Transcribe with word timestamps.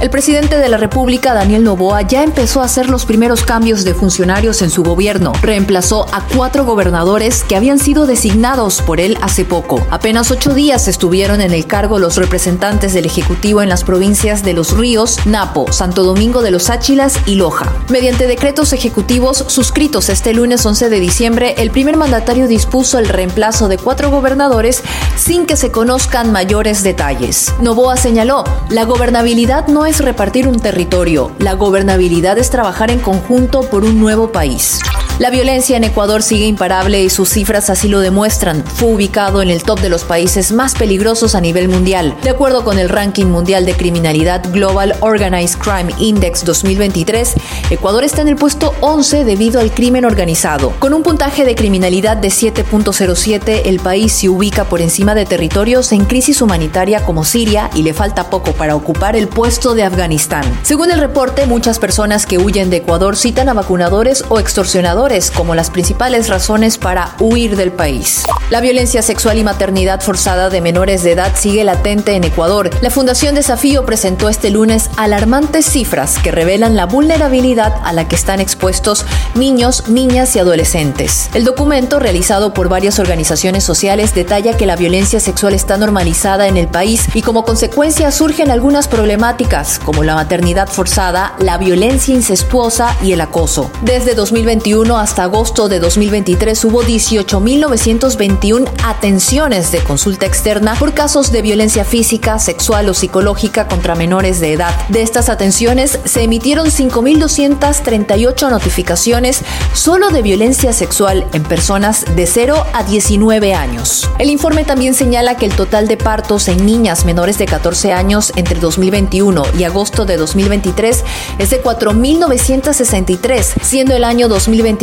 El 0.00 0.10
presidente 0.10 0.58
de 0.58 0.68
la 0.68 0.76
República, 0.76 1.32
Daniel 1.32 1.64
Novoa, 1.64 2.02
ya 2.02 2.22
empezó 2.22 2.60
a 2.60 2.66
hacer 2.66 2.90
los 2.90 3.06
primeros 3.06 3.42
cambios 3.44 3.84
de 3.84 3.94
funcionarios 3.94 4.60
en 4.60 4.68
su 4.68 4.82
gobierno. 4.82 5.32
Reemplazó 5.40 6.06
a 6.12 6.20
cuatro 6.36 6.64
gobernadores 6.64 7.42
que 7.42 7.56
habían 7.56 7.78
sido 7.78 8.06
designados 8.06 8.82
por 8.82 9.00
él 9.00 9.16
hace 9.22 9.44
poco. 9.44 9.86
Apenas 9.90 10.30
ocho 10.30 10.52
días 10.52 10.88
estuvieron 10.88 11.40
en 11.40 11.52
el 11.52 11.66
cargo 11.66 11.98
los 11.98 12.16
representantes 12.16 12.92
del 12.92 13.06
Ejecutivo 13.06 13.62
en 13.62 13.70
las 13.70 13.82
provincias 13.82 14.42
de 14.42 14.52
Los 14.52 14.76
Ríos, 14.76 15.24
Napo, 15.24 15.72
Santo 15.72 16.02
Domingo 16.02 16.42
de 16.42 16.50
los 16.50 16.68
Áchilas 16.68 17.18
y 17.24 17.36
Loja. 17.36 17.72
Mediante 17.88 18.26
decretos 18.26 18.72
ejecutivos 18.72 19.44
suscritos 19.46 20.10
este 20.10 20.34
lunes 20.34 20.66
11 20.66 20.90
de 20.90 21.00
diciembre, 21.00 21.54
el 21.58 21.70
primer 21.70 21.96
mandatario 21.96 22.46
dispuso 22.46 22.98
el 22.98 23.08
reemplazo 23.08 23.68
de 23.68 23.78
cuatro 23.78 24.10
gobernadores 24.10 24.82
sin 25.16 25.46
que 25.46 25.56
se 25.56 25.70
conozcan 25.70 26.30
mayores 26.30 26.82
detalles. 26.82 27.54
Novoa 27.60 27.96
señaló, 27.96 28.44
la 28.68 28.84
gobernabilidad 28.84 29.68
no 29.68 29.83
es 29.86 30.00
repartir 30.00 30.48
un 30.48 30.60
territorio, 30.60 31.32
la 31.38 31.54
gobernabilidad 31.54 32.38
es 32.38 32.50
trabajar 32.50 32.90
en 32.90 33.00
conjunto 33.00 33.68
por 33.68 33.84
un 33.84 34.00
nuevo 34.00 34.32
país. 34.32 34.80
La 35.20 35.30
violencia 35.30 35.76
en 35.76 35.84
Ecuador 35.84 36.24
sigue 36.24 36.46
imparable 36.46 37.00
y 37.00 37.08
sus 37.08 37.28
cifras 37.28 37.70
así 37.70 37.86
lo 37.86 38.00
demuestran. 38.00 38.64
Fue 38.64 38.88
ubicado 38.88 39.42
en 39.42 39.48
el 39.48 39.62
top 39.62 39.78
de 39.78 39.88
los 39.88 40.02
países 40.02 40.50
más 40.50 40.74
peligrosos 40.74 41.36
a 41.36 41.40
nivel 41.40 41.68
mundial. 41.68 42.16
De 42.24 42.30
acuerdo 42.30 42.64
con 42.64 42.80
el 42.80 42.88
ranking 42.88 43.26
mundial 43.26 43.64
de 43.64 43.74
criminalidad 43.74 44.42
Global 44.50 44.96
Organized 44.98 45.60
Crime 45.60 45.94
Index 46.00 46.44
2023, 46.44 47.34
Ecuador 47.70 48.02
está 48.02 48.22
en 48.22 48.28
el 48.28 48.34
puesto 48.34 48.74
11 48.80 49.24
debido 49.24 49.60
al 49.60 49.72
crimen 49.72 50.04
organizado. 50.04 50.72
Con 50.80 50.92
un 50.92 51.04
puntaje 51.04 51.44
de 51.44 51.54
criminalidad 51.54 52.16
de 52.16 52.28
7.07, 52.28 53.62
el 53.66 53.78
país 53.78 54.12
se 54.12 54.28
ubica 54.28 54.64
por 54.64 54.80
encima 54.80 55.14
de 55.14 55.26
territorios 55.26 55.92
en 55.92 56.06
crisis 56.06 56.42
humanitaria 56.42 57.04
como 57.04 57.24
Siria 57.24 57.70
y 57.76 57.84
le 57.84 57.94
falta 57.94 58.30
poco 58.30 58.50
para 58.50 58.74
ocupar 58.74 59.14
el 59.14 59.28
puesto 59.28 59.76
de 59.76 59.84
Afganistán. 59.84 60.42
Según 60.64 60.90
el 60.90 60.98
reporte, 60.98 61.46
muchas 61.46 61.78
personas 61.78 62.26
que 62.26 62.38
huyen 62.38 62.68
de 62.68 62.78
Ecuador 62.78 63.16
citan 63.16 63.48
a 63.48 63.54
vacunadores 63.54 64.24
o 64.28 64.40
extorsionadores 64.40 65.03
como 65.34 65.54
las 65.54 65.68
principales 65.68 66.30
razones 66.30 66.78
para 66.78 67.14
huir 67.20 67.56
del 67.56 67.72
país. 67.72 68.24
La 68.48 68.62
violencia 68.62 69.02
sexual 69.02 69.36
y 69.36 69.44
maternidad 69.44 70.00
forzada 70.00 70.48
de 70.48 70.62
menores 70.62 71.02
de 71.02 71.12
edad 71.12 71.32
sigue 71.34 71.62
latente 71.62 72.14
en 72.14 72.24
Ecuador. 72.24 72.70
La 72.80 72.88
Fundación 72.88 73.34
Desafío 73.34 73.84
presentó 73.84 74.30
este 74.30 74.48
lunes 74.48 74.88
alarmantes 74.96 75.66
cifras 75.66 76.18
que 76.18 76.30
revelan 76.30 76.74
la 76.74 76.86
vulnerabilidad 76.86 77.74
a 77.84 77.92
la 77.92 78.08
que 78.08 78.16
están 78.16 78.40
expuestos 78.40 79.04
niños, 79.34 79.88
niñas 79.88 80.36
y 80.36 80.38
adolescentes. 80.38 81.28
El 81.34 81.44
documento, 81.44 81.98
realizado 81.98 82.54
por 82.54 82.70
varias 82.70 82.98
organizaciones 82.98 83.62
sociales, 83.62 84.14
detalla 84.14 84.56
que 84.56 84.64
la 84.64 84.76
violencia 84.76 85.20
sexual 85.20 85.52
está 85.52 85.76
normalizada 85.76 86.48
en 86.48 86.56
el 86.56 86.68
país 86.68 87.08
y 87.12 87.20
como 87.20 87.44
consecuencia 87.44 88.10
surgen 88.10 88.50
algunas 88.50 88.88
problemáticas 88.88 89.78
como 89.80 90.02
la 90.02 90.14
maternidad 90.14 90.68
forzada, 90.68 91.34
la 91.38 91.58
violencia 91.58 92.14
incestuosa 92.14 92.96
y 93.02 93.12
el 93.12 93.20
acoso. 93.20 93.70
Desde 93.82 94.14
2021, 94.14 94.93
hasta 94.96 95.24
agosto 95.24 95.68
de 95.68 95.80
2023 95.80 96.64
hubo 96.64 96.82
18.921 96.82 98.68
atenciones 98.84 99.72
de 99.72 99.78
consulta 99.78 100.26
externa 100.26 100.74
por 100.74 100.94
casos 100.94 101.32
de 101.32 101.42
violencia 101.42 101.84
física, 101.84 102.38
sexual 102.38 102.88
o 102.88 102.94
psicológica 102.94 103.66
contra 103.66 103.94
menores 103.94 104.40
de 104.40 104.52
edad. 104.52 104.74
De 104.88 105.02
estas 105.02 105.28
atenciones 105.28 105.98
se 106.04 106.22
emitieron 106.22 106.68
5.238 106.68 108.50
notificaciones 108.50 109.42
solo 109.72 110.10
de 110.10 110.22
violencia 110.22 110.72
sexual 110.72 111.26
en 111.32 111.42
personas 111.42 112.04
de 112.16 112.26
0 112.26 112.64
a 112.72 112.82
19 112.82 113.54
años. 113.54 114.08
El 114.18 114.30
informe 114.30 114.64
también 114.64 114.94
señala 114.94 115.36
que 115.36 115.46
el 115.46 115.54
total 115.54 115.88
de 115.88 115.96
partos 115.96 116.48
en 116.48 116.64
niñas 116.64 117.04
menores 117.04 117.38
de 117.38 117.46
14 117.46 117.92
años 117.92 118.32
entre 118.36 118.60
2021 118.60 119.42
y 119.58 119.64
agosto 119.64 120.04
de 120.04 120.16
2023 120.16 121.04
es 121.38 121.50
de 121.50 121.62
4.963, 121.62 123.54
siendo 123.62 123.94
el 123.94 124.04
año 124.04 124.28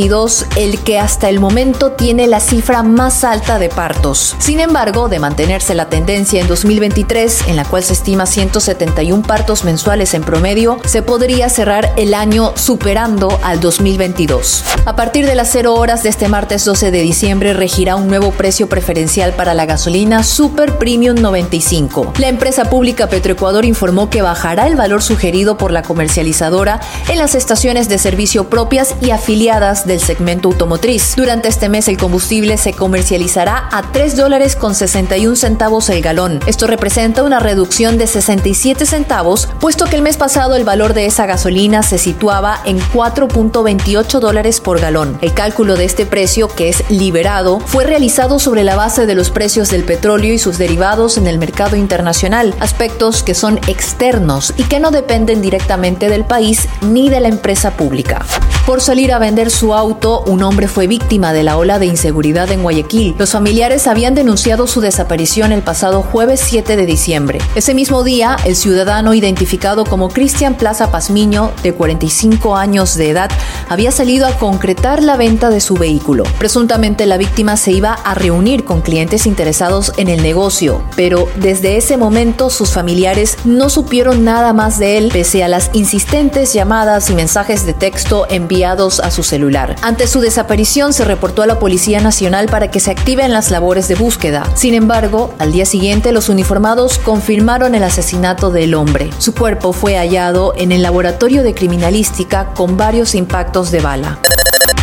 2022 0.08 0.46
el 0.56 0.80
que 0.80 1.00
hasta 1.00 1.30
el 1.30 1.40
momento 1.40 1.92
tiene 1.92 2.28
la 2.28 2.40
cifra 2.40 2.84
más 2.84 3.24
alta 3.24 3.60
de 3.60 3.70
partos. 3.70 4.36
Sin 4.40 4.60
embargo, 4.60 5.10
de 5.10 5.20
mantenerse 5.20 5.76
la 5.76 5.90
tendencia 5.90 6.42
en 6.42 6.48
2023, 6.48 7.48
en 7.48 7.56
la 7.56 7.66
cual 7.66 7.84
se 7.84 7.94
estima 7.94 8.26
171 8.26 9.24
partos 9.24 9.64
mensuales 9.64 10.14
en 10.14 10.24
promedio, 10.24 10.80
se 10.86 11.02
podría 11.02 11.50
cerrar 11.50 11.94
el 11.98 12.14
año 12.14 12.54
superando 12.56 13.40
al 13.44 13.60
2022. 13.60 14.64
A 14.86 14.96
partir 14.96 15.26
de 15.26 15.36
las 15.36 15.50
0 15.52 15.74
horas 15.74 16.04
de 16.04 16.10
este 16.10 16.28
martes 16.28 16.66
12 16.66 16.92
de 16.92 17.02
diciembre 17.02 17.54
regirá 17.54 17.96
un 17.96 18.08
nuevo 18.08 18.32
precio 18.32 18.68
preferencial 18.68 19.34
para 19.34 19.54
la 19.54 19.66
gasolina 19.66 20.24
Super 20.24 20.78
Premium 20.78 21.16
95. 21.16 22.14
La 22.18 22.30
empresa 22.30 22.66
pública 22.66 23.08
Petroecuador 23.08 23.66
informó 23.66 24.10
que 24.10 24.22
bajará 24.22 24.68
el 24.68 24.76
valor 24.76 25.04
sugerido 25.04 25.58
por 25.58 25.72
la 25.72 25.84
comercializadora 25.84 26.80
en 27.10 27.18
las 27.18 27.36
estaciones 27.36 27.90
de 27.90 27.98
servicio 27.98 28.50
propias 28.50 28.96
y 29.02 29.12
afiliadas 29.12 29.86
del 29.92 30.00
segmento 30.00 30.48
automotriz. 30.48 31.16
Durante 31.18 31.50
este 31.50 31.68
mes 31.68 31.90
el 31.90 31.98
combustible 31.98 32.58
se 32.58 32.74
comercializará 32.74 33.68
a 33.72 33.92
3 33.92 34.16
dólares 34.16 34.56
con 34.56 34.74
61 34.74 35.36
centavos 35.36 35.90
el 35.90 36.02
galón. 36.02 36.40
Esto 36.48 36.66
representa 36.66 37.24
una 37.24 37.40
reducción 37.40 37.98
de 37.98 38.08
67 38.08 38.86
centavos, 38.86 39.50
puesto 39.60 39.86
que 39.86 39.98
el 39.98 40.02
mes 40.02 40.16
pasado 40.16 40.56
el 40.56 40.64
valor 40.64 40.94
de 40.94 41.06
esa 41.06 41.26
gasolina 41.26 41.84
se 41.84 41.98
situaba 41.98 42.62
en 42.64 42.80
4.28 42.80 44.20
dólares 44.20 44.62
por 44.62 44.80
galón. 44.80 45.18
El 45.22 45.34
cálculo 45.34 45.76
de 45.76 45.84
este 45.84 46.06
precio, 46.06 46.48
que 46.48 46.70
es 46.70 46.90
liberado, 46.90 47.60
fue 47.60 47.84
realizado 47.84 48.40
sobre 48.40 48.64
la 48.64 48.78
base 48.78 49.06
de 49.06 49.16
los 49.16 49.30
precios 49.30 49.70
del 49.70 49.84
petróleo 49.84 50.34
y 50.34 50.40
sus 50.40 50.58
derivados 50.58 51.18
en 51.18 51.28
el 51.28 51.38
mercado 51.38 51.76
internacional, 51.76 52.56
aspectos 52.62 53.24
que 53.24 53.34
son 53.34 53.58
externos 53.68 54.54
y 54.56 54.64
que 54.64 54.80
no 54.80 54.92
dependen 54.92 55.42
directamente 55.42 56.08
del 56.08 56.24
país 56.24 56.70
ni 56.82 57.10
de 57.10 57.20
la 57.20 57.28
empresa 57.28 57.72
pública. 57.72 58.26
Por 58.66 58.80
salir 58.80 59.12
a 59.12 59.20
vender 59.20 59.50
su 59.50 59.74
auto, 59.74 59.81
un 59.84 60.44
hombre 60.44 60.68
fue 60.68 60.86
víctima 60.86 61.34
de 61.34 61.44
la 61.44 61.58
ola 61.58 61.80
de 61.80 61.88
inseguridad 61.88 62.52
en 62.52 62.62
Guayaquil. 62.62 63.16
Los 63.18 63.32
familiares 63.32 63.88
habían 63.88 64.14
denunciado 64.14 64.68
su 64.68 64.80
desaparición 64.80 65.52
el 65.52 65.64
pasado 65.64 66.04
jueves 66.04 66.40
7 66.40 66.76
de 66.76 66.86
diciembre. 66.86 67.40
Ese 67.56 67.74
mismo 67.74 68.04
día, 68.04 68.36
el 68.46 68.56
ciudadano 68.56 69.14
identificado 69.14 69.84
como 69.86 70.10
Cristian 70.10 70.56
Plaza 70.56 70.92
Pazmiño, 70.92 71.52
de 71.64 71.74
45 71.74 72.56
años 72.56 72.96
de 72.96 73.10
edad, 73.10 73.32
había 73.70 73.92
salido 73.92 74.28
a 74.28 74.34
concretar 74.34 75.02
la 75.02 75.18
venta 75.18 75.50
de 75.50 75.62
su 75.62 75.74
vehículo. 75.74 76.26
Presuntamente 76.38 77.08
la 77.08 77.18
víctima 77.18 77.58
se 77.58 77.72
iba 77.72 77.94
a 77.94 78.14
reunir 78.14 78.66
con 78.66 78.82
clientes 78.82 79.26
interesados 79.26 79.94
en 79.98 80.10
el 80.10 80.22
negocio, 80.22 80.84
pero 80.96 81.28
desde 81.38 81.78
ese 81.78 81.98
momento 81.98 82.52
sus 82.52 82.72
familiares 82.72 83.38
no 83.46 83.70
supieron 83.70 84.24
nada 84.24 84.54
más 84.54 84.78
de 84.78 84.98
él 84.98 85.10
pese 85.12 85.44
a 85.44 85.48
las 85.48 85.72
insistentes 85.74 86.54
llamadas 86.54 87.10
y 87.10 87.16
mensajes 87.16 87.66
de 87.66 87.74
texto 87.74 88.28
enviados 88.30 89.00
a 89.00 89.10
su 89.10 89.24
celular. 89.24 89.71
Ante 89.82 90.08
su 90.08 90.20
desaparición 90.20 90.94
se 90.94 91.06
reportó 91.06 91.42
a 91.42 91.48
la 91.48 91.60
Policía 91.60 92.02
Nacional 92.02 92.48
para 92.48 92.70
que 92.72 92.80
se 92.80 92.92
activen 92.92 93.32
las 93.32 93.52
labores 93.52 93.88
de 93.88 93.96
búsqueda. 93.96 94.50
Sin 94.56 94.74
embargo, 94.74 95.34
al 95.40 95.52
día 95.52 95.66
siguiente 95.66 96.12
los 96.12 96.30
uniformados 96.30 97.00
confirmaron 97.00 97.76
el 97.76 97.84
asesinato 97.84 98.52
del 98.52 98.74
hombre. 98.74 99.10
Su 99.18 99.34
cuerpo 99.34 99.74
fue 99.74 99.96
hallado 99.96 100.54
en 100.58 100.72
el 100.72 100.82
laboratorio 100.82 101.44
de 101.44 101.54
criminalística 101.54 102.54
con 102.54 102.78
varios 102.78 103.16
impactos 103.16 103.72
de 103.72 103.82
bala. 103.82 104.20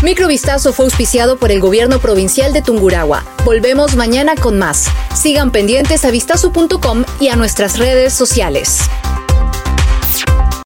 Microvistazo 0.02 0.72
fue 0.72 0.84
auspiciado 0.84 1.38
por 1.38 1.50
el 1.50 1.60
gobierno 1.60 1.98
provincial 1.98 2.52
de 2.52 2.62
Tungurahua. 2.62 3.24
Volvemos 3.44 3.96
mañana 3.96 4.36
con 4.36 4.58
más. 4.58 4.86
Sigan 5.12 5.50
pendientes 5.50 6.04
a 6.04 6.10
vistazo.com 6.10 7.04
y 7.18 7.28
a 7.28 7.36
nuestras 7.36 7.78
redes 7.78 8.12
sociales. 8.12 8.78